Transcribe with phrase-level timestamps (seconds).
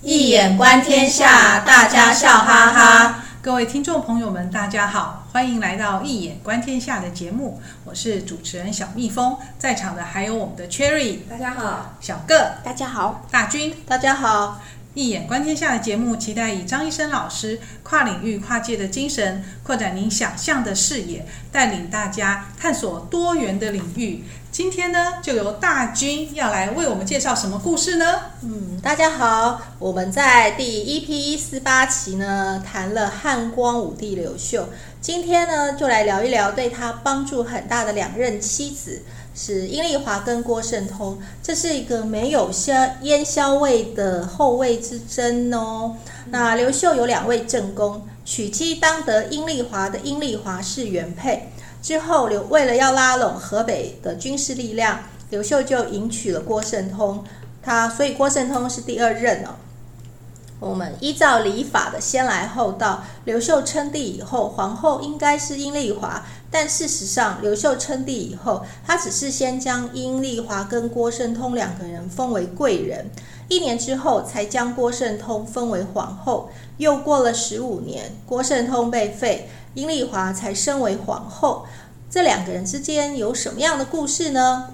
[0.00, 3.24] 易眼观天下，大家笑哈哈。
[3.42, 14.60] 各位听众朋友们，大家好，欢迎来到《一眼观天下》的节目，我是主持人小蜜蜂，在场的还有我们的 Cherry，大家好；小个，大家好；大军，大家好。
[14.94, 24.22] 一眼观天下的节目，期待以张医生老师跨领域、跨界的精神，扩展您想象的视野，带领大家探索多元的领域。
[24.58, 28.22] 今天呢，就由大军要来为我们介绍什么故事呢？
[28.42, 34.68] 嗯，大家好，我们在第一 P 一四八期呢谈了汉光武帝刘秀，
[35.00, 41.20] 今天呢就来聊一聊对他帮助很大的两任妻子，是阴丽华跟郭圣通。
[41.40, 45.94] 这是一个没有硝烟消味的后位之争哦。
[46.30, 51.52] 那刘秀有两位正宫，娶妻当得阴丽华的阴丽华是原配。
[51.80, 55.00] 之后，刘为了要拉拢河北的军事力量，
[55.30, 57.24] 刘秀就迎娶了郭圣通。
[57.62, 59.50] 他所以郭圣通是第二任哦。
[60.60, 66.24] 我们依照礼法的先来后到，刘秀称帝以后，皇后应该是阴丽华。
[66.50, 73.08] 但事实上，刘秀称帝以后，他只是先将阴丽华跟郭圣通两个人封为贵人，
[73.48, 76.50] 一年之后才将郭圣通封为皇后。
[76.78, 79.48] 又过了十五年，郭圣通被废。
[79.78, 81.64] 阴丽华才升为皇后，
[82.10, 84.70] 这两个人之间有什么样的故事呢？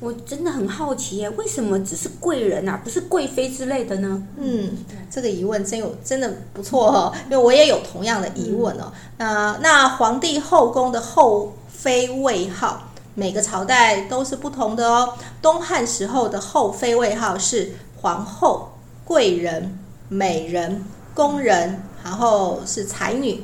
[0.00, 4.22] 我真的很好奇耶，为什么只是贵人啊，不是贵妃之类的呢？
[4.36, 4.76] 嗯，
[5.10, 8.92] 这个疑问真有，真的不错哦，因为我也有同样的疑问哦。
[9.16, 12.82] 那那皇帝后宫的后妃位号，
[13.14, 15.14] 每个朝代都是不同的哦。
[15.40, 18.72] 东汉时候的后妃位号是皇后、
[19.06, 19.78] 贵人、
[20.10, 23.42] 美人、宫人，然后是才女。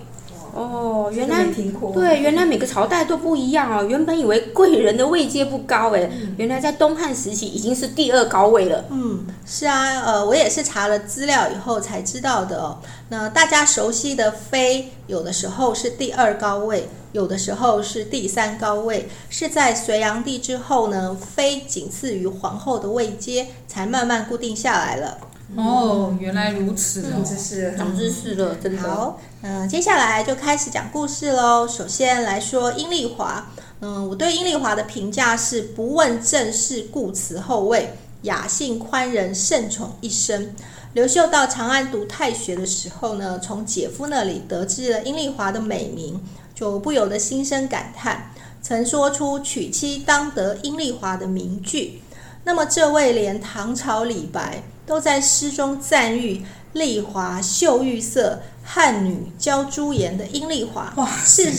[0.54, 1.44] 哦，原来
[1.92, 3.84] 对，原来每个朝代都不一样哦。
[3.84, 8.84] 原本以为贵人的位阶不高诶，原来在东汉时期已经是第二高位了。
[8.90, 12.78] 嗯，是啊，呃，我也是查了资料以后才知道的哦。
[13.08, 25.18] 那大家熟悉的妃，有的时候是第二高位，有的时候是第三高位，是在隋炀帝之后呢，妃仅次于皇后的位阶，才慢慢固定下来了。
[25.56, 28.82] 哦，原来如此，长知识，长知识了，真的。
[28.82, 31.66] 好，嗯、接下来就开始讲故事喽。
[31.66, 40.54] 首先来说阴丽华，嗯、我对阴丽华的评价是不问政事，顾辞后位，雅性宽仁，盛宠一生。
[40.92, 46.22] 刘秀到长安读太学的时候呢，从姐夫那里得知了阴丽华的美名，
[46.54, 52.02] 就不由得心生感叹，曾说出“娶妻当得阴丽华”的名句。
[52.44, 61.52] 那么，这位连唐朝李白都在诗中赞誉“丽华秀玉色，汉女娇朱颜”的殷丽华，哇，是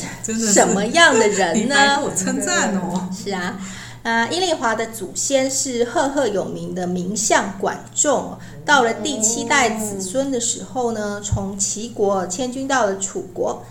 [0.54, 2.00] 什么样的人呢？
[2.04, 3.10] 我称赞哦。
[3.12, 3.60] 是啊，
[4.04, 8.38] 啊，阴丽华的祖先是赫赫有名的名相管仲。
[8.64, 13.66] 到了第七代子孙的时候呢，从齐国迁军到了楚国，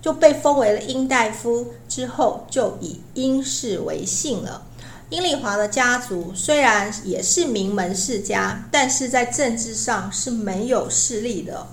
[0.00, 4.62] 就被封为了殷大夫，之后就以殷氏为姓了。
[5.10, 11.66] 阴丽华的家族虽然也是名门世家，但是在政治上是没有势力的。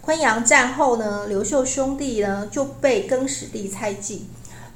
[0.00, 4.26] 昆阳战后呢，刘秀兄弟呢就被更始帝猜忌。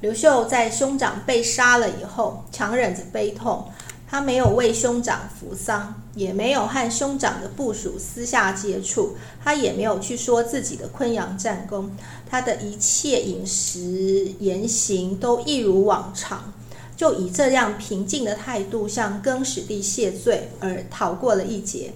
[0.00, 3.66] 刘秀在兄长被杀了以后，强忍着悲痛，
[4.08, 11.90] 他没有为兄长扶丧，也没有和兄长的部属私下接触，他也没有去说自己的昆阳战功，
[12.30, 16.52] 他的一切饮食言行都一如往常。
[16.96, 21.92] 就以这样平静的态度向更始帝谢罪，而逃过了一劫。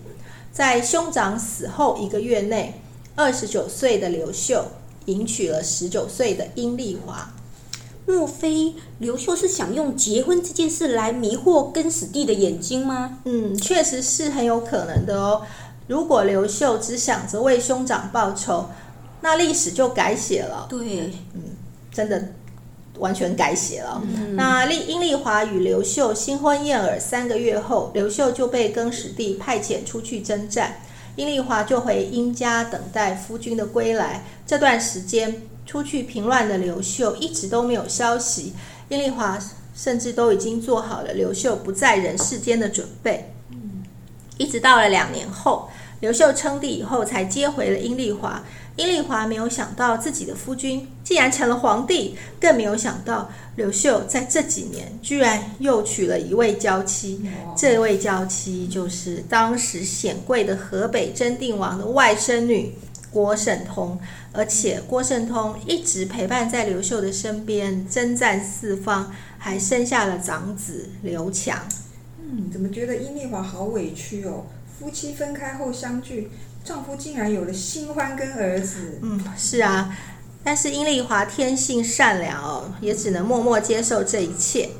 [0.53, 2.81] 在兄长死后一个月内，
[3.17, 4.67] 二十九岁的刘秀
[5.07, 7.33] 迎娶了十九岁的阴丽华。
[8.07, 13.19] 莫非刘秀是想用结婚这件事来迷惑更始帝的眼睛吗？
[13.25, 15.43] 嗯，确实是很有可能的哦。
[15.87, 18.69] 如果刘秀只想着为兄长报仇，
[19.21, 20.67] 那历史就改写了。
[20.69, 21.43] 对，嗯，
[21.93, 22.33] 真的。
[22.99, 24.03] 完全改写了。
[24.05, 30.81] 嗯、那阴阴丽华与刘秀新婚燕尔三个月后，刘秀就被更始帝派遣出去征战，
[31.17, 34.25] 殷丽华就回殷家等待夫君的归来。
[34.47, 38.53] 这段时间出去平乱的刘秀一直都没有消息，
[38.89, 39.39] 殷丽华
[39.75, 43.33] 甚至都已经做好了刘秀不在人世间的准备。
[44.37, 45.69] 一直到了两年后，
[46.01, 48.43] 刘秀称帝以后，才接回了殷丽华。
[48.81, 57.21] 阴丽华没有想到自己的夫君竟然成了皇帝，更没有想到刘秀在这几年居然又娶了一位娇妻。
[57.55, 62.73] 这位娇妻就是当时显贵的河北真定王的外甥女
[63.13, 64.01] 郭圣通，
[64.33, 71.69] 而且郭圣通一直陪伴在刘秀的身边，征战四方，还生下了长子刘强。
[72.19, 74.47] 嗯，怎么觉得殷丽华好委屈哦？
[74.79, 76.31] 夫妻分开后相聚，
[76.65, 78.99] 丈夫竟然有了新欢跟儿子。
[79.03, 79.97] 嗯，是啊，
[80.45, 84.71] 但是殷丽华天性善良哦，也只能默默接受这一切。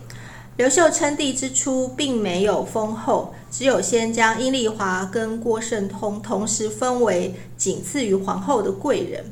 [0.57, 9.25] 刘秀称帝之初，并没有封后，只有先将殷丽华跟郭圣通同时封为仅次于皇后的贵人。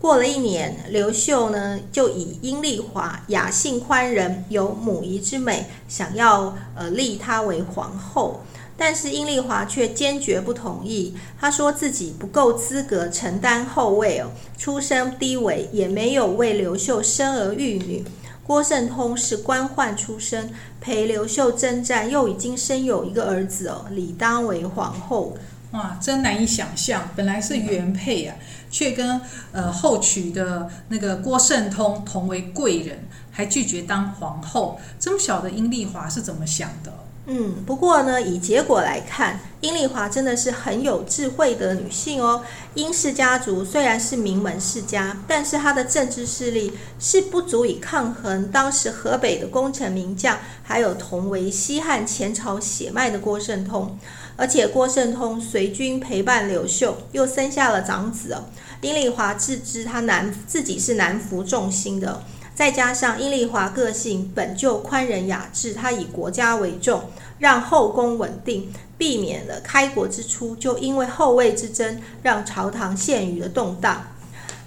[0.00, 8.40] 过了一年，刘秀呢就以殷丽华雅性宽仁，有母仪之美，想要呃立她为皇后，
[8.80, 11.14] 但是阴丽华却坚决不同意。
[11.38, 18.02] 她说自己不够资格承担后位哦，出身低微，也没有为刘秀生儿育女。
[18.46, 20.50] 郭圣通是官宦出身，
[20.80, 25.36] 陪刘秀征战，又已经生有一个儿子哦，理当为皇后。
[25.72, 28.34] 哇，真难以想象，本来是原配啊，
[28.70, 29.20] 却跟
[29.52, 34.80] 呃后娶的那个郭圣通同为贵人，还拒绝当皇后。
[34.98, 36.90] 这么小的阴丽华是怎么想的？
[37.32, 42.42] 嗯，不过呢，以结果来看，阴丽华真的是很有智慧的女性哦。
[42.74, 53.96] 阴氏家族虽然是名门世家，但是她的政治势力是不足以抗衡当时河北的功臣名将，还有同为西汉前朝血脉的郭圣通。
[54.36, 58.42] 而且郭圣通随军陪伴刘秀，又生下了长子哦。
[58.80, 62.24] 阴丽华自知她难自己是难服众心的。
[62.60, 67.04] 再加上阴丽华个性本就宽仁雅致，她以国家为重，
[67.38, 74.08] 让后宫稳定，避免了开国之初就因为后位之争让朝堂陷于了动荡。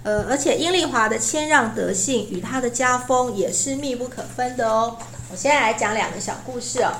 [0.02, 4.96] 呃，而且阴丽华的谦让德性与她的家风也是密不可分的哦。
[5.30, 6.90] 我现在来讲两个小故事哦。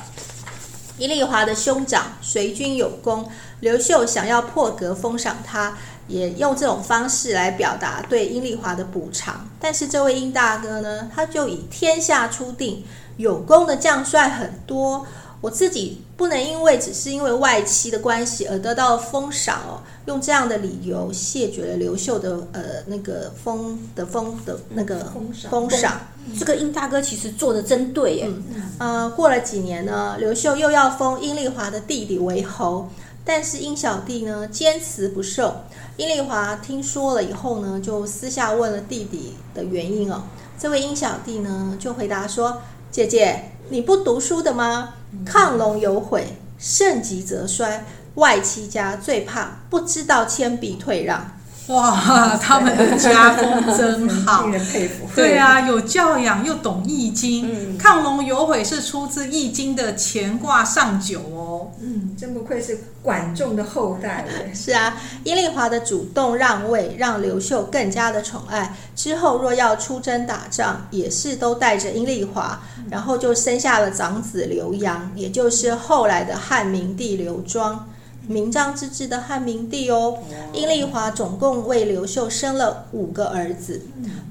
[0.98, 5.76] 阴丽华的兄长随军有功，刘秀想要破格封赏他。
[6.06, 12.84] 也用这种方式来表达对阴丽华的补偿，但是这位殷大哥呢，他就以天下初定，
[13.16, 15.06] 有功的将帅很多，
[15.40, 25.10] 我自己不能因为只是因为外戚的关系而得到封赏哦，用这样的理由谢绝了刘秀的呃那个封的封的那个
[25.50, 26.00] 封赏。
[26.38, 28.26] 这个殷大哥其实做的真对耶。
[28.26, 28.44] 嗯，
[28.78, 32.88] 呃，过了几年呢，刘秀又要封阴丽华的弟弟为侯，
[33.24, 35.54] 但是殷小弟呢坚持不受。
[35.96, 40.24] 殷丽华听说了以后呢，就私下问了弟弟的原因哦。
[40.58, 44.94] 这位殷小弟呢，就回答说：“姐姐，你不读书的吗？
[45.24, 47.84] 亢龙有悔，盛极则衰。
[48.16, 51.38] 外戚家最怕不知道谦卑退让。”
[51.68, 55.08] 哇， 他们的家风真好，令人佩服。
[55.16, 57.78] 对啊，有教养又懂易经。
[57.78, 61.72] 亢龙有悔是出自易经的乾卦上九哦。
[61.80, 64.26] 嗯，真不愧是管仲的后代。
[64.54, 68.76] 是啊，阴丽华的主动让位，让刘秀更加的宠爱。
[68.94, 72.60] 之后若要出征打仗，也是都带着阴丽华，
[72.90, 77.88] 然后就生下了长子刘阳，也就是后来的汉明帝刘庄。
[78.26, 80.18] 名章之治的汉明帝哦，
[80.52, 83.82] 阴丽华总共为刘秀生了五个儿子。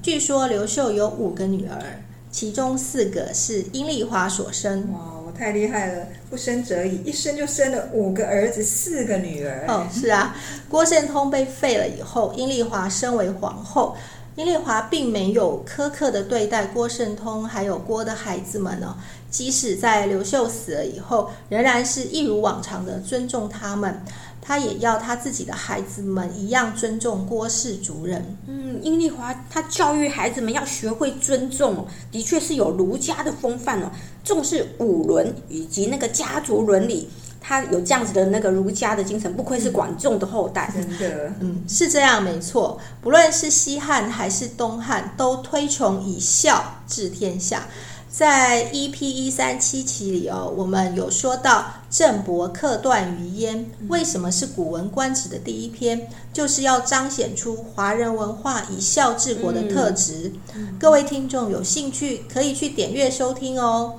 [0.02, 4.92] 据说刘秀有五个女儿，其中四个是阴丽华所生。
[4.92, 6.06] 哇，我太厉害了！
[6.28, 9.64] 不生则已，一生就生了五个儿子，四个女儿。
[9.68, 10.36] 哦，是啊。
[10.68, 13.96] 郭圣通被废了以后，阴丽华升为皇后。
[14.36, 18.96] 阴丽华并没有苛刻的对待郭圣通，还有郭的孩子们哦。
[19.30, 24.02] 即使在刘秀死了以后，仍然是一如往常的尊重他们。
[24.46, 28.36] 他也要他自己的孩子们一样尊重郭氏族人。
[28.46, 33.90] 嗯，殷丽华他教育孩子们要学会尊重，的确是有儒家的风范哦，
[34.22, 37.08] 重视五伦以及那个家族伦理。
[37.46, 40.72] 他有这样子的那个儒家的精神，不愧是管仲的后代。
[40.72, 42.80] 真的，嗯，是这样，没错。
[43.02, 47.66] 不论是西汉还是东汉，都推崇以孝治天下。
[48.08, 56.08] 在 EP 一三七期里哦，我们有说到郑伯克段于鄢，为什么是《古文观止》的第一篇？
[56.32, 60.32] 就是要彰显出华人文化以孝治国的特质。
[60.54, 63.94] 嗯、各位听众有兴趣可以去点阅收听哦。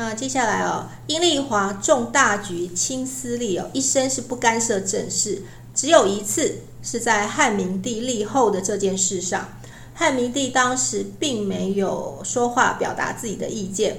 [0.00, 5.42] 那接下来哦，阴丽华重大局轻私利哦，一生是不干涉政事，
[5.74, 9.48] 只有一次是在汉明帝立后的这件事上。
[9.94, 13.98] 汉明帝当时并没有说话，表达自己的意见。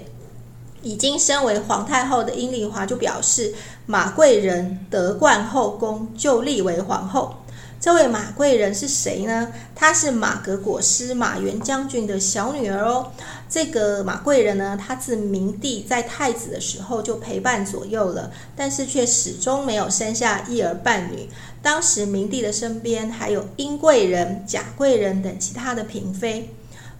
[0.81, 3.53] 已经身为皇太后的阴丽华就表示，
[3.85, 7.35] 马贵人得冠后宫，就立为皇后。
[7.81, 9.51] 这位马贵人是谁呢？
[9.75, 13.11] 她是马革裹尸马援将军的小女儿哦。
[13.49, 21.27] 这个马贵人呢，他自明帝在太子的时候就陪伴左右了，但是却始终没有生下一儿半女。
[21.61, 26.51] 当时明帝的身边还有殷贵人、贾贵人等其他的嫔妃，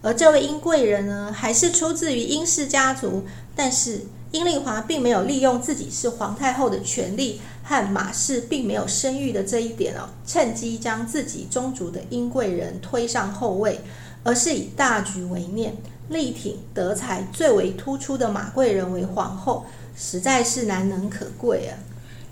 [0.02, 3.22] 而这位殷贵人呢，还是出自于殷氏家族。
[3.54, 4.00] 但是
[4.32, 13.80] 阴丽华并没有利用自己是皇太后的权利，和马氏并没有生育的这一点哦，趁机将自己宗族的殷贵人推上后位，
[14.24, 15.76] 而是以大局为念，
[16.10, 19.64] 力挺德才最为突出的马贵人为皇后，
[19.96, 21.72] 实在是难能可贵啊。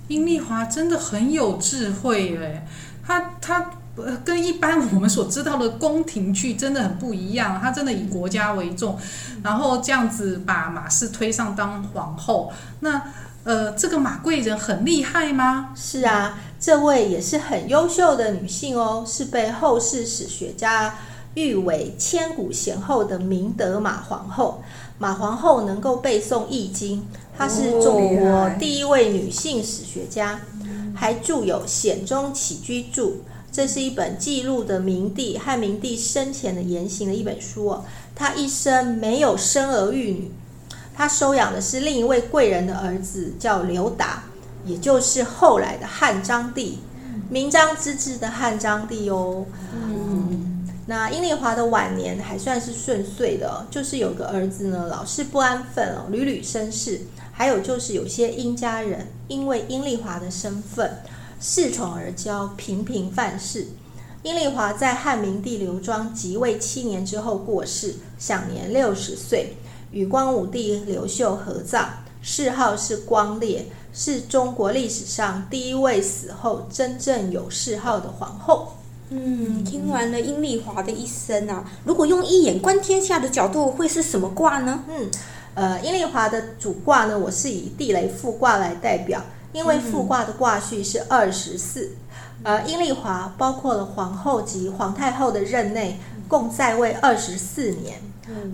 [0.08, 2.62] 阴丽华真的很有智慧诶，
[3.06, 3.70] 她她。
[4.24, 8.96] 跟一般我们所知道的宫廷剧真的很不一样，她真的以国家为重，
[9.42, 12.52] 然后这样子把马氏推上当皇后。
[12.78, 13.02] 那
[13.42, 15.70] 呃，这个马贵人很厉害吗？
[15.74, 20.94] 是啊，这位也是很优秀的女性哦，是被后世史学家
[21.38, 24.62] 誉为千古贤后的明德马皇后。
[24.98, 26.98] 马皇后能够背诵《易经》，
[27.36, 30.40] 她是中国第一位女性史学家，
[30.94, 33.10] 还著有《显宗起居注》。
[33.52, 37.84] 这是一本记录的明帝和明帝生前的言行的一本书哦。
[38.14, 40.32] 他一生没有生儿育女，
[40.94, 44.24] 她收养的是另一位贵人的儿子，叫刘达，
[44.66, 46.80] 也就是后来的汉章帝，
[47.30, 49.46] 明章之治的汉章帝哦。
[49.72, 50.07] 嗯，
[50.90, 57.02] 那阴丽华的晚年还算是顺遂的，就是有个儿子呢，老是不安分哦，屡屡生事。
[57.30, 60.90] 还有就是有些阴家人因为阴丽华的身份。
[61.42, 63.66] 恃宠而骄，频频犯事。
[64.22, 69.58] 阴丽华在汉明帝刘庄即位七年之后过世，享年六十岁，
[69.90, 71.86] 与光武帝刘秀合葬，
[72.22, 78.72] 谥号是光烈，是中国历史上第一位死后真正有谥号的皇后。
[79.10, 84.84] 嗯，听完了殷丽华的一生啊，如果用一眼观天下的角度，会是什么卦呢？
[84.88, 85.10] 嗯，
[85.54, 89.22] 呃，阴丽华的主卦呢，我是以地雷复卦来代表。
[89.50, 91.92] 因为复卦的卦序是二十四，
[92.42, 95.98] 而殷丽华包括了皇后及皇太后的任内，
[96.28, 98.02] 共在位二十四年。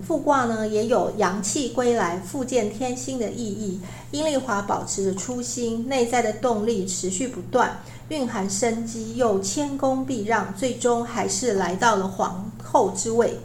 [0.07, 3.81] 复卦呢也有阳气归来、复见天心的意义。
[4.11, 13.39] 殷丽华保持着初心，内在的动力持续不断，蕴含生机，又谦恭避让，最终还是来到了皇后之位。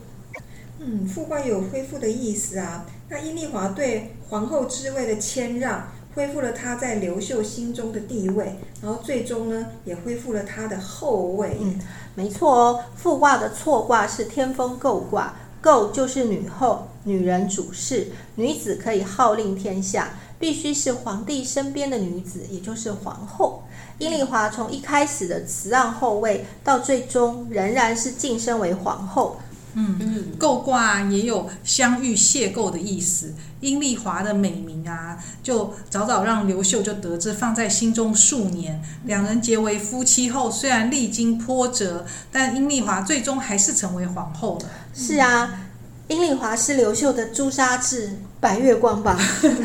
[0.79, 2.85] 嗯，复卦有恢复的意思啊。
[3.09, 5.89] 那阴丽华对皇后之位的谦让。
[6.13, 11.57] 恢复了她在刘秀心中的地位，然后最终呢，也恢复了她的后位。
[11.61, 11.81] 嗯，
[12.17, 12.81] 没错哦。
[12.97, 23.63] 复卦的错卦是天风姤卦，姤就是女后，女人主事，女子可以号令天下，必须是皇帝身边的女子，也就是皇后。
[24.01, 29.39] 阴丽华从一开始的辞让后位，到最终仍然是晋升为皇后。
[29.75, 33.35] 嗯，姤卦也有相遇邂逅的意思。
[33.61, 38.83] 阴丽华的美名啊，就早早让刘秀就得知，放在心中数年。
[39.05, 44.71] 两人结为夫妻后，虽然历经波折，但阴丽华最终还是成为皇后了。
[44.95, 45.70] 是啊，
[46.11, 49.17] 阴丽华是刘秀的朱砂痣、白月光吧？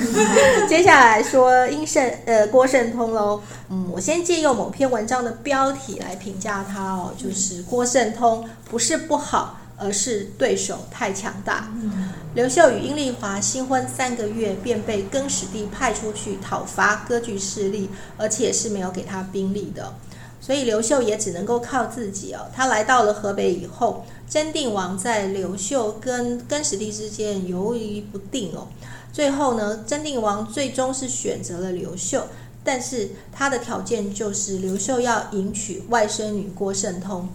[0.70, 3.42] 接下来说殷圣呃郭圣通喽。
[3.70, 9.60] 嗯，我先借用某篇文章的标题来评价他哦，就是郭圣通不是不好。
[9.78, 11.70] 而是对手太强大。
[12.34, 19.94] 刘秀与殷丽华新婚三个月，便被更始帝派出去讨伐割据势力，而且是没有给他兵力的，
[20.46, 22.42] 所以刘秀也只能够靠自己哦。
[22.54, 28.68] 他来到了河北以后，真定王在刘秀跟更始帝之间犹豫不定哦。
[29.12, 32.28] 最后呢，真定王最终是选择了刘秀，
[32.64, 37.28] 但是他的条件就是刘秀要迎娶外甥女郭圣通。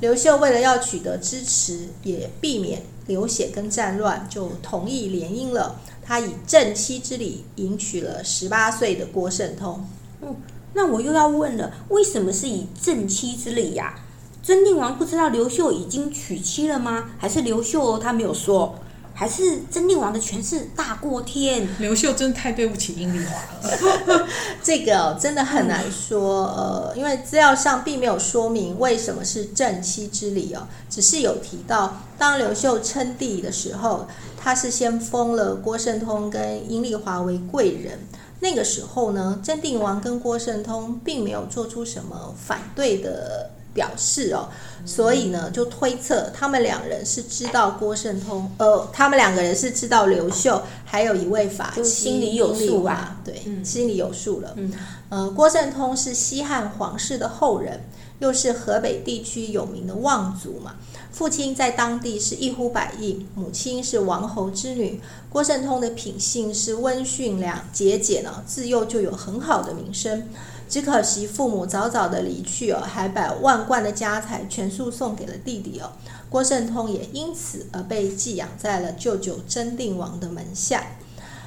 [0.00, 5.78] 刘秀为了要取得支持，也避免流血跟战乱，就同意联姻了。
[6.02, 9.86] 他以正妻之礼迎娶了十八岁的郭圣通。
[10.22, 10.34] 嗯，
[10.74, 13.94] 那我又要问了，为什么是以正妻之礼呀？
[14.42, 17.12] 真定王不知道刘秀已经娶妻了吗？
[17.16, 18.74] 还是刘秀他没有说？
[19.16, 21.68] 还是真定王的权势大过天？
[21.78, 24.26] 刘秀真的太对不起阴丽华了。
[24.60, 38.00] 这个真的很难说，呃，因为资料上并没有说明为什么是正妻之礼哦，只是有提到，当刘秀称帝的时候，他是先封了郭圣通跟阴丽华为贵人。
[38.44, 43.50] 那个时候呢，真定王跟郭圣通并没有做出什么反对的。
[43.74, 44.48] 表示哦，
[44.86, 54.52] 所以呢，就推测他们两人是知道郭圣通，呃，他们两个人是知道刘秀，还有一位法就，心里有数啊，对，嗯、心里有数了。
[54.54, 54.72] 嗯，
[55.08, 57.80] 呃，郭圣通是西汉皇室的后人，
[58.20, 60.76] 又是河北地区有名的望族嘛，
[61.10, 65.00] 父亲在当地是一呼百应，母亲是王侯之女。
[65.28, 70.28] 郭圣通的品性是温驯良节俭呢，自幼就有很好的名声。
[70.66, 75.92] 只可惜父母早早的离去哦，还把万贯的家财全数送给了弟弟哦。
[76.30, 80.82] 郭圣通也因此而被寄养在了舅舅真定王的门下。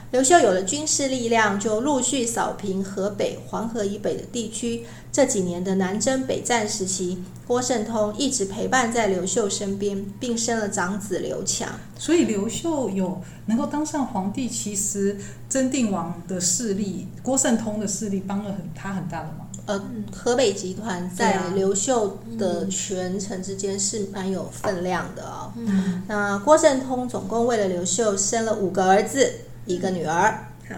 [0.10, 4.86] 刘秀有了军事力量，就陆续扫平河北、黄河以北的地区。
[5.12, 11.68] 这几年的南征北战时期，郭圣通一直陪伴在刘秀身边，并生了长子刘强。
[11.98, 15.18] 所以刘秀有能够当上皇帝，其实
[15.50, 19.48] 真定王的势力，郭圣通的势力帮了很他很大的忙。
[19.66, 19.84] 呃，
[20.16, 25.52] 河北集团在刘秀的权臣之间是蛮有分量的哦。
[25.58, 29.30] 嗯，那郭圣通总共为了刘秀生了五个儿子。
[29.68, 30.76] 一个女儿啊，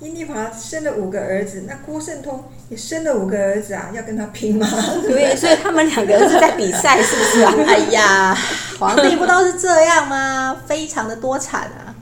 [0.00, 4.66] 殷丽华生了五个儿子，那郭圣通也生了五个儿子啊，要跟他拼吗？
[5.06, 7.54] 对，所以他们两个人是在比赛，是不是啊？
[7.66, 8.36] 哎呀，
[8.78, 10.56] 皇帝不都是这样吗？
[10.66, 11.94] 非常的多产啊。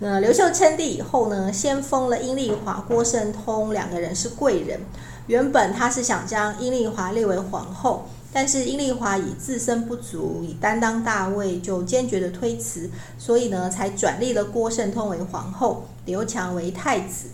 [0.00, 4.80] 那刘秀称帝以后呢，先封了殷丽华、郭圣通两个人是贵人。
[5.28, 8.08] 原本他是想将殷丽华列为皇后。
[8.32, 17.28] 但是阴丽华以自身不足，以担当大位，就坚决的推辞，所以呢，才转立了郭圣通为皇后，刘强为太子。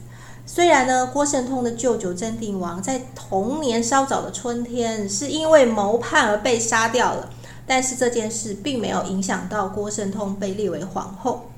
[0.45, 7.31] 虽然呢，郭圣通的舅舅真定王在同年稍早的春天，是因为谋叛而被杀掉了，
[7.67, 11.51] 但是这件事并没有影响到郭圣通被立为皇后。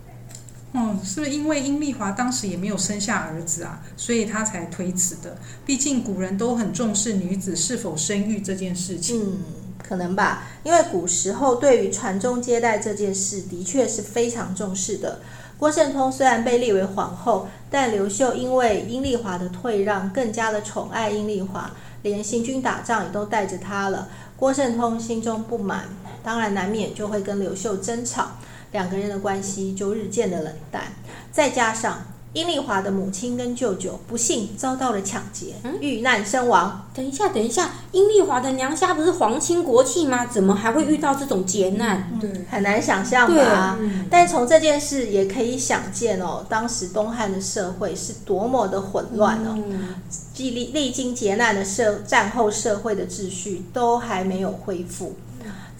[0.73, 5.37] 嗯，是不是因为阴丽华当时也没有生下儿子啊，所以他才推辞的？
[5.67, 9.21] 毕竟古人都很重视女子是否生育这件事情。
[9.21, 9.39] 嗯，
[9.83, 15.21] 可能吧，因为古时候对于传宗接代这件事的确是非常重视的。
[15.59, 21.73] 郭圣通虽然被立为皇后，但刘秀因为阴丽华的退让，更加的宠爱阴丽华，
[22.03, 24.09] 连行军打仗也都带着她了。
[24.37, 25.89] 郭圣通心中不满，
[26.23, 28.37] 当然难免就会跟刘秀争吵。
[28.73, 30.83] 两个人的关系就日渐的冷淡，
[31.33, 36.89] 再加上殷丽华的母亲跟舅舅不幸遭到了抢劫，遇难身亡。
[36.95, 40.27] 等一下，等一下，殷丽华的娘家不是皇亲国戚吗？
[40.27, 42.17] 怎么还会遇到这种劫难？
[42.21, 43.77] 对，很难想象吧？
[44.09, 49.59] 但从这件事也可以想见哦，当时东汉的社会是多么的混乱哦，
[50.37, 55.17] 历历历经劫难的社战后社会的秩序都还没有恢复。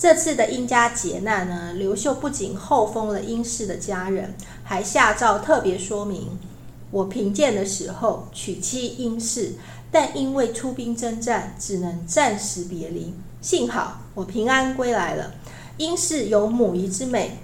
[0.01, 4.35] 这次的殷家劫难呢，刘秀不仅后封了殷氏的家人，
[4.65, 6.39] 还下诏特别说明：
[6.91, 9.57] 我平贱的时候娶妻殷氏，
[9.91, 13.13] 但因为出兵征战，只能暂时别离。
[13.43, 15.35] 幸好我平安归来了。
[15.77, 17.37] 殷氏有母仪之美，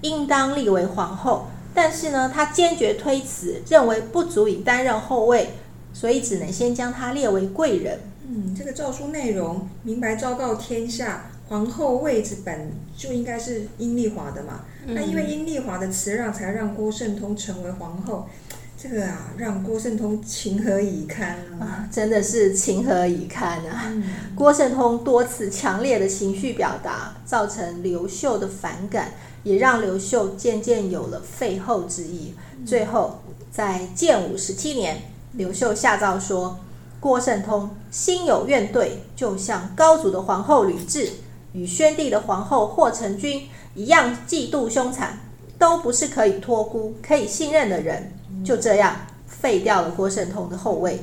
[0.00, 5.50] 应当立为皇后，但是呢，他坚决推辞，认为不足以担任后位，
[5.92, 8.00] 所以只能先将她列为贵人。
[8.26, 11.28] 嗯，这个诏书内容明白昭告天下。
[11.52, 18.26] 皇后位置本就应该是阴丽华的嘛，嗯、那因为阴丽华的辞让，才让郭圣通成为皇后，
[18.74, 21.88] 这个啊，让郭圣通情何以堪啊，啊！
[21.92, 23.82] 真的是情何以堪啊！
[23.88, 24.02] 嗯、
[24.34, 29.12] 郭圣通多次强烈的情绪表达，造成刘秀的反感，
[29.42, 32.32] 也让刘秀渐渐有了废后之意。
[32.56, 36.60] 嗯、最后，在建武十七年，刘秀下诏说
[36.98, 41.10] ：“郭圣通心有怨怼，就像高祖的皇后吕雉。”
[41.52, 45.18] 与宣帝的皇后霍成君一样嫉妒凶残，
[45.58, 48.12] 都不是可以托孤、可以信任的人。
[48.44, 50.98] 就这样废掉了郭圣通的后位。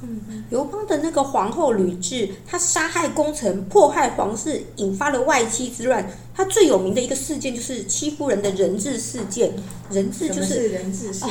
[0.00, 6.04] 嗯，刘邦的那个皇后吕雉，她杀害功臣，迫害皇室，引发了外戚之乱。
[6.34, 9.52] 她最有名的一个事件就是戚夫人的人质事件。
[9.90, 11.30] 人质就是，是人质事件，哦，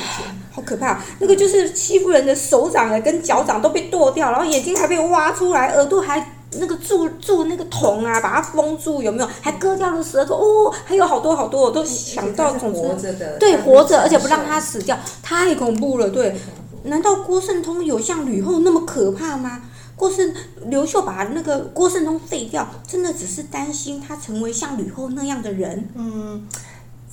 [0.52, 1.04] 好可怕！
[1.20, 6.38] 那个就是戚夫人的手掌啊，跟脚掌都被剁掉，然后眼睛还被挖出来，耳朵还。
[6.60, 9.30] 那个蛀蛀那个铜啊，把它封住，有没有？
[9.42, 12.54] 还割掉了舌头哦，还有好多好多，我都想到。
[12.58, 16.10] 总之，对，活着，而且不让他死掉，太恐怖了。
[16.10, 16.36] 对，
[16.84, 19.62] 难道郭圣通有像吕后那么可怕吗？
[19.96, 20.34] 郭圣
[20.66, 25.88] 刘秀把那个郭圣通废掉，真的只是担心他成为像吕后那样的人？
[25.96, 26.48] 嗯，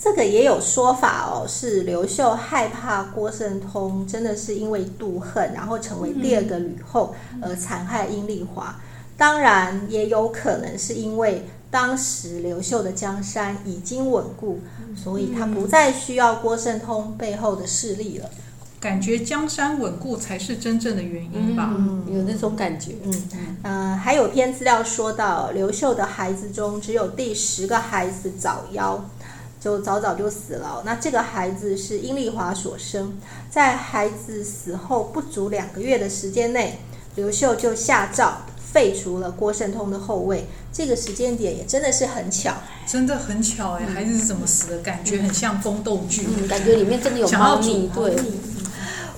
[0.01, 8.74] 这个也有说法哦，是刘秀害怕郭圣通真的是因为妒恨，然后成为第二个吕后而残害阴丽华。
[9.18, 14.61] 当然，也有可能是因为当时刘秀的江山已经稳固，
[14.96, 18.31] 所以他不再需要郭圣通背后的势力了。
[18.78, 21.74] 感觉江山稳固才是真正的原因吧？
[21.76, 22.92] 嗯，有那种感觉。
[23.02, 23.22] 嗯
[23.64, 29.00] 嗯、呃，还有篇资料说到，刘秀的孩子中只有第十个孩子早夭，
[29.61, 30.85] 就早早就死了。
[30.87, 33.18] 那这个孩子是阴丽华所生，
[33.50, 36.78] 在孩子死后不足两个月的时间内，
[37.16, 38.33] 刘秀就下诏。
[38.72, 42.54] 废除了郭圣通的后位，这个时间点也真的是很巧，
[42.87, 43.87] 真的很巧哎！
[43.87, 44.78] 孩子是怎么死的？
[44.78, 47.90] 感觉很像宫斗剧，嗯，感觉里面真的有猫腻。
[47.94, 48.14] 对，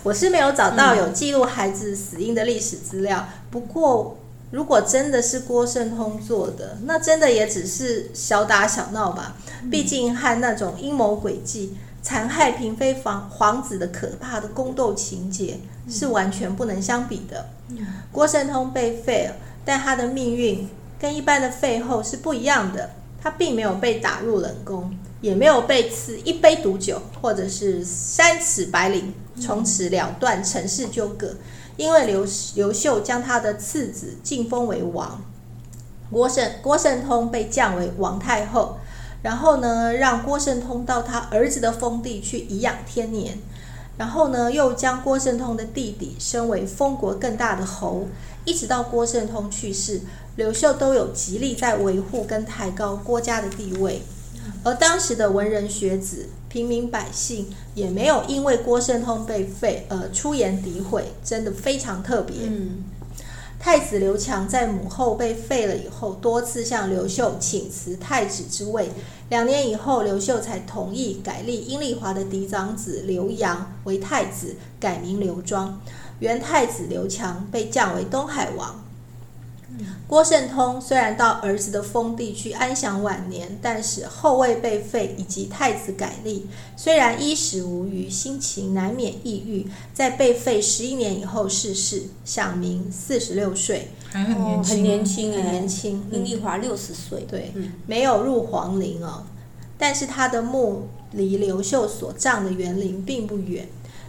[0.02, 3.28] 我是没有找到有记录孩子死因的历史资料。
[3.50, 4.16] 不过，
[4.52, 9.36] 如果真的是郭圣通做的，那真的也只是小打小闹吧。
[9.70, 17.48] 毕竟和那种阴谋诡计残害嫔妃皇皇子的可怕的宫斗情节是完全不能相比的。
[18.10, 22.90] 郭圣通被废了，但他的命运跟一般的废后是不一样的。
[23.22, 31.34] 他并没有被打入冷宫，也没有被赐一杯毒酒，或者是三尺白绫，从此了断尘世纠葛。
[31.76, 35.22] 因为刘刘秀将他的次子晋封为王，
[36.10, 38.78] 郭圣郭圣通被降为王太后。
[39.22, 43.38] 然后呢，让郭圣通到他儿子的封地去颐养天年，
[43.98, 48.06] 然后呢，又将郭圣通的弟弟升为封国更大的侯，
[48.46, 50.00] 一直到郭圣通去世，
[50.36, 54.00] 刘秀都有极力在维护跟抬高郭家的地位，
[54.64, 62.36] 而当时的文人学子、平民百姓也没有因为郭圣通被废而出言诋毁，真的非常特别。
[62.44, 62.84] 嗯。
[63.62, 68.88] 太子刘强在母后被废了以后，多次向刘秀请辞太子之位。
[69.28, 75.78] 两年以后，刘秀才同意改立阴丽华的嫡长子刘阳为太子，改名刘庄。
[76.20, 78.82] 原太子刘强被降为东海王。
[80.06, 89.66] 郭圣通虽然到儿子的封地去安享晚年，但是后位被废以及太子改立，虽然衣食无余，心情难免抑郁。
[89.94, 96.06] 在被废十一年以后逝世，享年四十六岁，还很年轻，很年轻，很年轻。
[96.10, 97.52] 阴丽华六十岁，对，
[97.86, 99.24] 没有入皇陵哦，
[99.78, 103.68] 但是他的墓离刘秀所葬的园林并不远，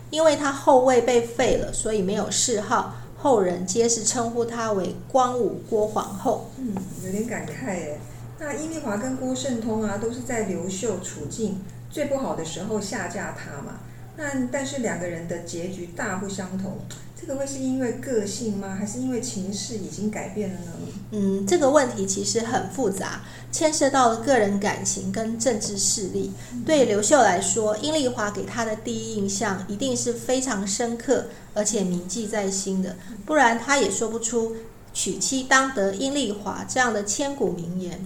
[0.09, 2.95] 因为他后位被废了，所以没有谥号。
[3.21, 6.49] 后人皆是称呼她为光武郭皇后。
[6.57, 6.73] 嗯，
[7.05, 7.99] 有点感慨耶。
[8.39, 13.79] 那阴丽华跟郭圣通啊，都是在刘秀处境最不好的时候下嫁他嘛。
[14.17, 16.79] 那但是两个人的结局大不相同。
[17.19, 18.75] 这个会是因为个性吗？
[18.79, 20.71] 还是因为情势已经改变了呢？
[21.11, 23.21] 嗯，这个问题其实很复杂，
[23.51, 26.31] 牵涉到了个人感情跟政治势力。
[26.65, 34.55] 对刘秀来说，阴丽华给他的第一印象一定是非常深刻，而且铭记在心的，不然他也说不出
[34.91, 38.03] “娶妻当得阴丽华”这样的千古名言。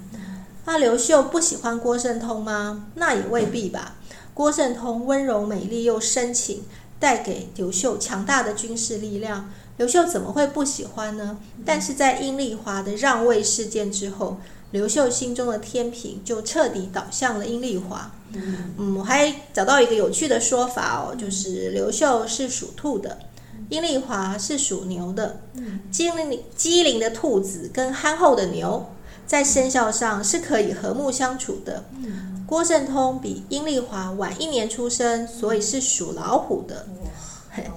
[0.66, 2.88] 那刘秀不喜欢郭圣通吗？
[2.96, 3.96] 那也未必吧。
[4.36, 6.62] 郭圣通温柔美丽又深情。
[6.98, 11.38] 带给刘秀强大的军事力量，刘秀怎么会不喜欢呢？
[11.66, 14.38] 但是在阴丽华的让位事件之后，
[14.72, 18.10] 刘秀心中的天平就彻底倒向了阴丽华。
[18.32, 23.20] 嗯，我还找到一个有趣的说法哦，就是刘秀是属兔的，
[23.70, 25.42] 阴丽华是属牛的。
[25.92, 28.90] 机灵机灵的兔子跟憨厚的牛，
[29.28, 31.84] 在生肖上是可以和睦相处的。
[32.48, 36.86] 郭圣通比阴丽华晚一年出生，所以是属老虎的，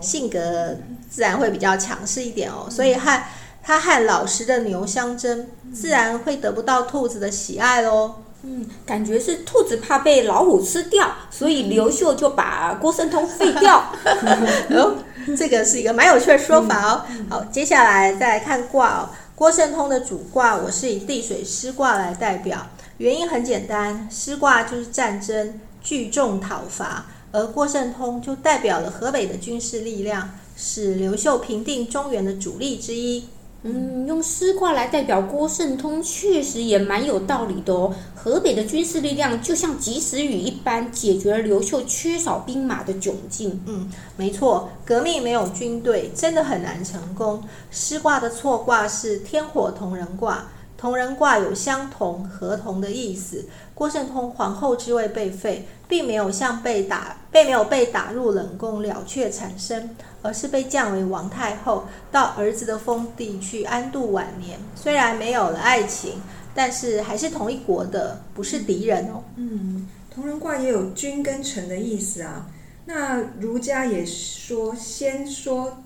[0.01, 0.77] 性格
[1.11, 2.69] 自然会比较强势一点哦。
[2.71, 3.23] 所以和
[3.63, 8.15] 他和老实的牛相争，自然会得不到兔子的喜爱喽。
[8.43, 13.91] 嗯，感觉是兔子怕被老虎吃掉，所以刘秀就把郭圣通废掉。
[14.71, 14.95] 哦，
[15.37, 17.03] 这个是一个蛮有趣的说法哦。
[17.29, 19.09] 好，接下来再来看卦哦。
[19.35, 22.67] 郭圣通的主卦，我是以地水师卦来代表。
[22.99, 33.23] 原因很简单，师卦就是战争，聚众讨伐，而郭圣通就代表了河北的军事力量，是刘秀平定中原的主力之一。
[33.63, 37.95] 嗯，用师卦来代表郭圣通，确实也蛮有道理的哦。
[38.17, 43.61] 河北的军事力量就像及时雨一般，解决了刘秀缺少兵马的窘境。
[43.67, 47.43] 嗯，没错，革命没有军队，真的很难成功。
[47.71, 50.49] 师卦的错卦是天火同人卦。
[50.79, 53.45] 同人卦有相同、合同的意思。
[53.75, 59.91] 郭圣通皇后之位被废，并没有像被打，并没有被打入冷宫了却产生，
[60.23, 64.61] 而是被降为王太后，到儿子的封地去安度晚年。
[64.77, 66.23] 虽然没有了爱情，
[66.55, 69.25] 但是还是同一国的，不是敌人哦。
[69.35, 72.47] 嗯，同人卦也有君跟臣的意思啊。
[72.85, 75.79] 那儒家也说，先说，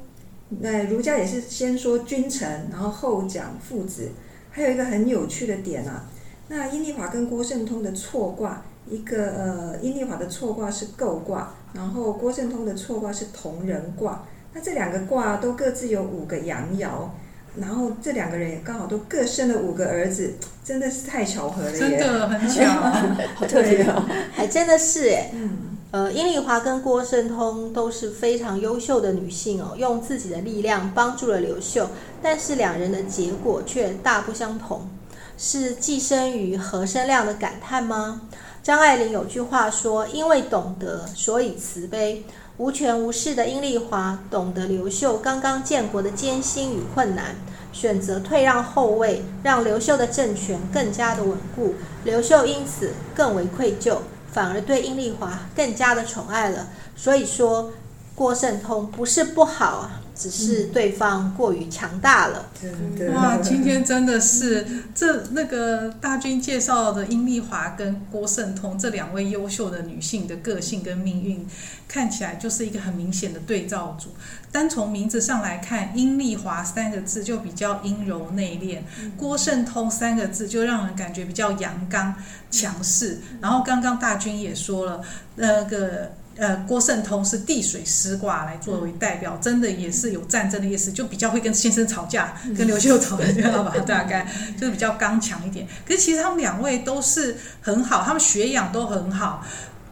[0.60, 4.10] 那儒家也是先说君臣，然后后讲父子。
[4.52, 6.04] 还有一个很有趣的点啊，
[6.48, 14.22] 那阴丽华跟郭圣通的错卦，一个呃，阴丽华的错卦是构卦，然后郭圣通的错卦是同人卦。
[14.52, 17.08] 那这两个卦都各自有五个阳爻，
[17.56, 21.78] 然后这两个人也刚好都各生了五个儿子，真的是太巧合了耶！
[21.78, 22.64] 真的很巧，
[23.34, 25.30] 好特别哦，还真的是哎。
[25.32, 25.71] 嗯。
[25.92, 31.86] 呃，阴丽华跟郭圣通都是非常优秀的女性哦，用自己的力量帮助了刘秀，
[32.22, 34.88] 但是两人的结果却大不相同。
[35.36, 38.22] 是寄生于，何生亮的感叹吗？
[38.62, 42.24] 张爱玲有句话说：“因为懂得，所以慈悲。”
[42.56, 47.34] 无权无势的阴丽华懂得刘秀刚刚建国的艰辛与困难，
[47.70, 51.74] 选择退让后位，让刘秀的政权更加的稳固。
[52.04, 53.98] 刘秀因此更为愧疚。
[54.32, 56.68] 反而对阴丽华更加的宠爱了。
[56.96, 57.70] 所以说，
[58.14, 60.01] 郭圣通不是不好啊。
[60.14, 62.50] 只是对方过于强大了。
[62.62, 71.46] 嗯、哇，今天真的是这那个大军介绍的殷丽华跟郭圣通这两位优秀的女性的个性跟命运，
[71.88, 74.10] 看起来就是一个很明显的对照组。
[74.50, 78.80] 单从名字上来看，殷丽华三个字就比较阴柔内敛，
[79.16, 82.14] 郭圣通三个字就让人感觉比较阳刚
[82.50, 83.18] 强势。
[83.40, 85.00] 然后刚刚大军也说了
[85.36, 86.12] 那个。
[86.36, 94.26] 呃，郭圣通是地水师卦来作为代表，真的也是有战争的意思，就比较会跟先生吵架，跟刘秀吵架吧， 大概
[94.58, 95.66] 就是比较刚强一点。
[95.86, 99.44] 可是其实他们两位都是很好，他们学养都很好，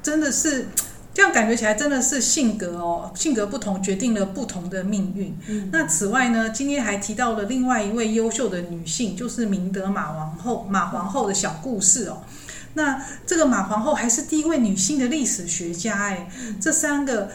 [0.02, 0.68] 真的是
[1.12, 5.36] 这样感觉起来，真的是性格哦，性格不同决定了不同的命运。
[5.48, 12.22] 嗯、那此外呢，今天还提到了另外一位优秀的女性，就是明德马王后马皇后的小故事哦。
[12.74, 16.28] 那这个马皇后还是第一位女性的历史学家哎，
[16.60, 17.30] 这三个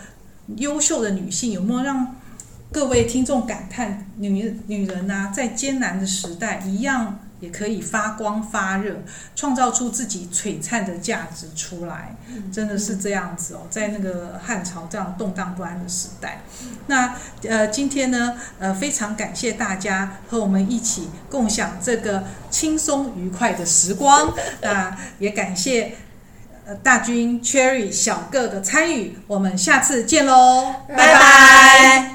[0.57, 2.15] 优秀的女性有没有让
[2.71, 7.19] 各位听众感叹女女人啊，在艰难的时代一样？
[7.45, 8.95] 也可以发光发热，
[9.35, 12.15] 创造出自己璀璨的价值出来，
[12.51, 13.67] 真的是这样子哦。
[13.69, 16.41] 在那个汉朝这样动荡不安的时代，
[16.87, 17.15] 那
[17.47, 24.33] 呃，今天呢，呃，非常感谢大家和我们一起共享这个轻松愉快的时光。
[24.61, 25.95] 那也感谢
[26.65, 32.14] 呃大军 Cherry 小个的参与，我们下次见喽，拜拜。